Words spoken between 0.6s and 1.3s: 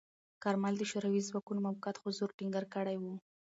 د شوروي